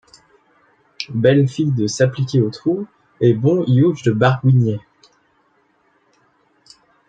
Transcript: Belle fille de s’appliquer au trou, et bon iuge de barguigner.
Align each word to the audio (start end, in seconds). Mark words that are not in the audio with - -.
Belle 1.13 1.47
fille 1.47 1.71
de 1.73 1.85
s’appliquer 1.85 2.41
au 2.41 2.49
trou, 2.49 2.87
et 3.19 3.35
bon 3.35 3.63
iuge 3.67 4.01
de 4.01 4.11
barguigner. 4.11 4.79